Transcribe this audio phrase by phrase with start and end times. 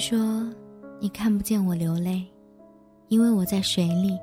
[0.00, 0.42] 说
[0.98, 2.26] ：“你看不见我流泪，
[3.08, 4.18] 因为我在水里。”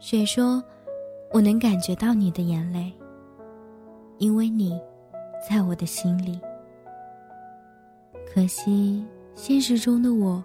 [0.00, 0.64] 水说
[1.30, 2.90] ：“我能感觉到你的眼泪，
[4.16, 4.80] 因为你
[5.46, 6.40] 在我的心里。”
[8.32, 10.42] 可惜现实中的我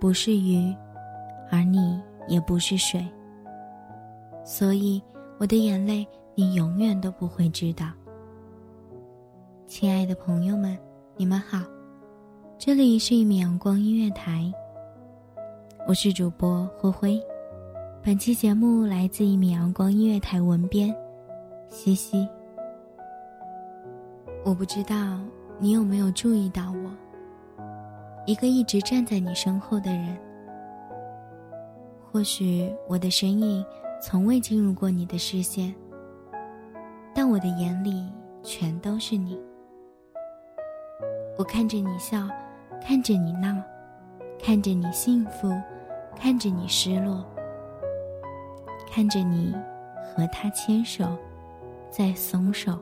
[0.00, 0.74] 不是鱼，
[1.48, 3.06] 而你也不是水，
[4.44, 5.00] 所以
[5.38, 7.86] 我的眼泪你永远都不会知道。
[9.68, 10.76] 亲爱的朋友们，
[11.16, 11.60] 你们好。
[12.58, 14.50] 这里是一米阳光音乐台，
[15.86, 17.22] 我是主播灰灰。
[18.02, 20.92] 本期节目来自一米阳光音乐台文编
[21.68, 22.26] 西西。
[24.42, 25.20] 我不知道
[25.58, 26.90] 你有没有注意到我，
[28.24, 30.16] 一个一直站在你身后的人。
[32.10, 33.64] 或许我的身影
[34.00, 35.72] 从未进入过你的视线，
[37.14, 38.10] 但我的眼里
[38.42, 39.38] 全都是你。
[41.36, 42.26] 我看着你笑。
[42.80, 43.54] 看着你闹，
[44.42, 45.52] 看着你幸福，
[46.16, 47.24] 看着你失落，
[48.90, 49.54] 看着你
[50.04, 51.04] 和他牵手，
[51.90, 52.78] 再松手，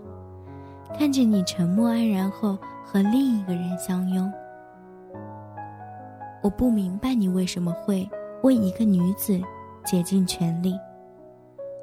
[0.98, 4.30] 看着你沉默安然后和另一个人相拥。
[6.42, 8.06] 我不明白你为什么会
[8.42, 9.40] 为一个女子
[9.84, 10.78] 竭尽全力，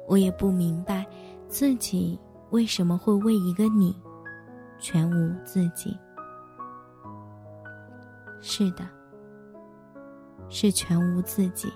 [0.06, 1.04] 我也不明白
[1.48, 2.16] 自己
[2.50, 3.94] 为什么会为一个你
[4.78, 5.98] 全无自己。
[8.42, 8.84] 是的，
[10.48, 11.72] 是全无自己。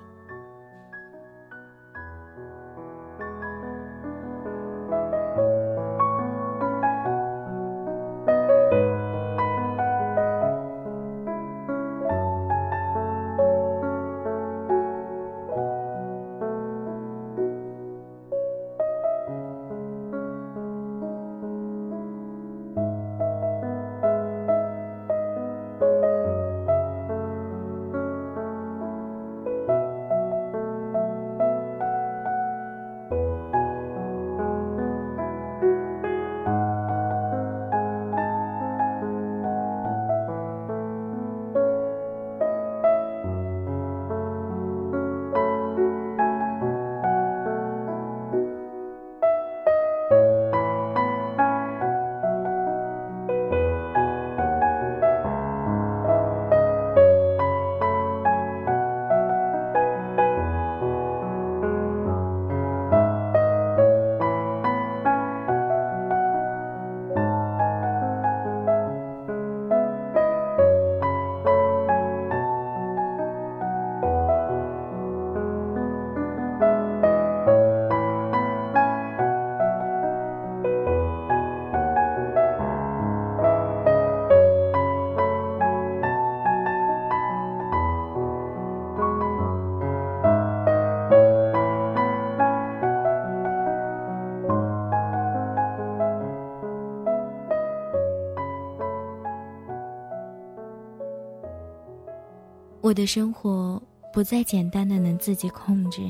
[102.86, 106.02] 我的生活不再简单的能自己控制，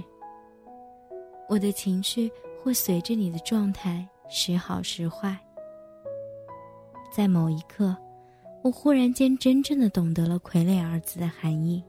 [1.48, 2.30] 我的情绪
[2.62, 5.34] 会随着你的状态时好时坏。
[7.10, 7.96] 在某一刻，
[8.62, 11.82] 我忽然间真正的懂得了“傀儡”二字的含义。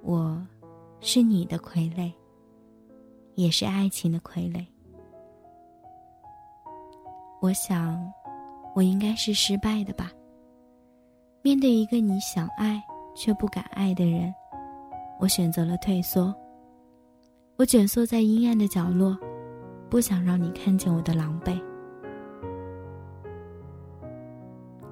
[0.00, 0.40] 我，
[1.00, 2.12] 是你的傀儡，
[3.34, 4.64] 也是爱情的傀儡。
[7.40, 8.00] 我想，
[8.72, 10.12] 我应该是失败的吧。
[11.44, 12.80] 面对一个你想爱
[13.16, 14.32] 却不敢爱的人，
[15.18, 16.32] 我选择了退缩。
[17.56, 19.18] 我蜷缩在阴暗的角落，
[19.90, 21.60] 不想让你看见我的狼狈。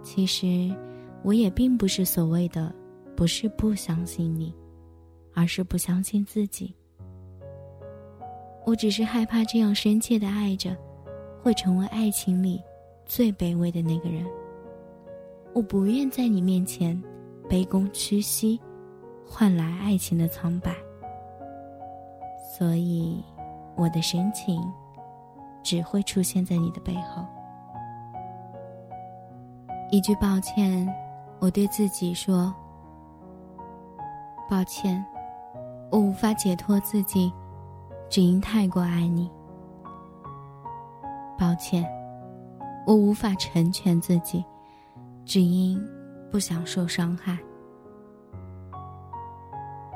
[0.03, 0.75] 其实，
[1.23, 2.75] 我也并不是所谓的
[3.17, 4.53] 不是不相信你，
[5.33, 6.75] 而是不相信自己。
[8.67, 10.77] 我只是害怕这样深切的爱着，
[11.43, 12.61] 会成为爱情里
[13.07, 14.27] 最卑微的那个人。
[15.53, 17.01] 我不愿在你面前
[17.49, 18.61] 卑躬屈膝，
[19.27, 20.75] 换来爱情的苍白。
[22.53, 23.23] 所以，
[23.77, 24.63] 我的深情
[25.63, 27.25] 只会出现在你的背后。
[29.91, 30.87] 一句抱歉，
[31.41, 32.55] 我对自己说
[34.49, 35.05] ：“抱歉，
[35.91, 37.33] 我无法解脱自己，
[38.09, 39.29] 只因太过爱你。
[41.37, 41.85] 抱歉，
[42.87, 44.45] 我无法成全自己，
[45.31, 45.81] 只因
[46.29, 47.39] 不想受伤害。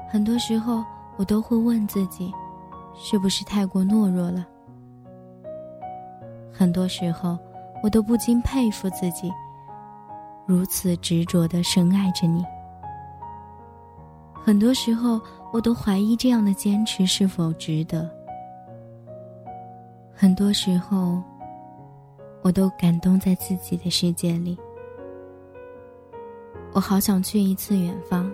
[0.09, 0.85] 很多时候，
[1.17, 2.33] 我都会问自己，
[2.95, 4.47] 是不是太过懦弱了？
[6.53, 7.37] 很多时候，
[7.83, 9.29] 我都不禁佩服自己。”
[10.47, 12.45] 如此执着的深爱着你，
[14.35, 15.21] 很多时候
[15.53, 18.09] 我都怀疑这样的坚持是否值得。
[20.15, 21.21] 很多时候，
[22.43, 24.57] 我都感动在自己的世界里。
[26.75, 28.31] 我好想去一次远方，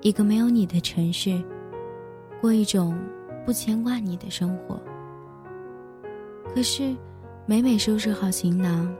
[0.00, 1.38] 一个没有你的城市，
[2.40, 2.98] 过一种
[3.44, 4.80] 不牵挂你的生活。
[6.54, 6.96] 可是，
[7.44, 8.90] 每每收拾好行囊。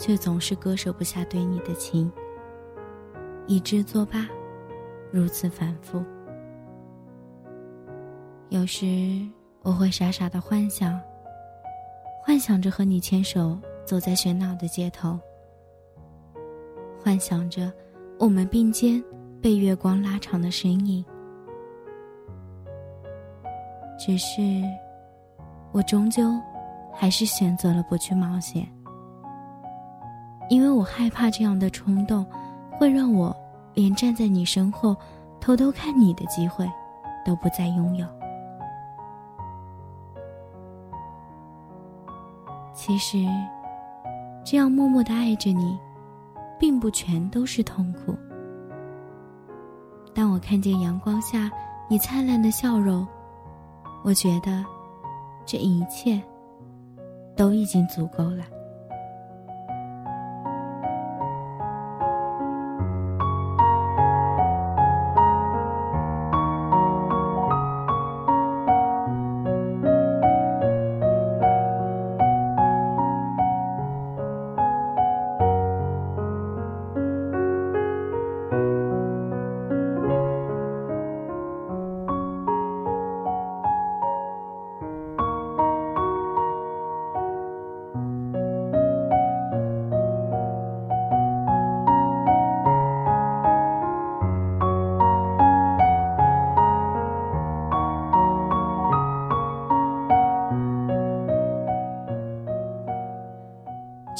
[0.00, 2.08] 却总是割舍不下对你的情，
[3.48, 4.28] 以致作罢，
[5.10, 6.00] 如此反复。
[8.48, 8.86] 有时
[9.62, 11.00] 我会傻傻的幻想，
[12.22, 15.18] 幻想着和你牵手走在喧闹的街头，
[17.02, 17.72] 幻想着
[18.18, 19.02] 我们并肩
[19.40, 21.04] 被月光拉长的身影。
[23.98, 24.42] 只是，
[25.72, 26.30] 我终究
[26.94, 28.66] 还是选择了不去冒险。
[30.48, 32.24] 因为我害怕这样的冲动，
[32.78, 33.36] 会让我
[33.74, 34.96] 连站在你身后
[35.40, 36.66] 偷偷看你的机会
[37.24, 38.06] 都不再拥有。
[42.72, 43.26] 其实，
[44.44, 45.78] 这样默默的爱着你，
[46.58, 48.16] 并不全都是痛苦。
[50.14, 51.50] 当我看见阳光下
[51.88, 53.06] 你灿烂的笑容，
[54.04, 54.64] 我觉得
[55.46, 56.20] 这一切
[57.36, 58.44] 都已经足够了。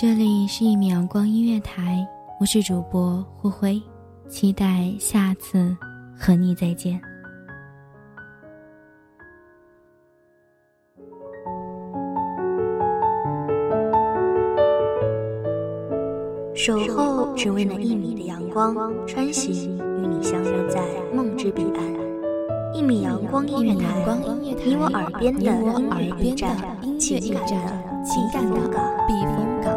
[0.01, 2.07] 这里是一米阳光音乐台，
[2.39, 3.83] 我是主播灰灰，
[4.29, 5.77] 期待下次
[6.17, 7.01] 和你再见。
[16.55, 20.81] 守候只为那一米的阳光，穿行与你相约在
[21.13, 21.83] 梦之彼岸。
[22.73, 24.07] 一米阳光音乐台，
[24.65, 26.57] 你我耳边的音乐驿站，
[27.01, 27.19] 情
[28.33, 28.61] 感的
[29.09, 29.77] 避风港。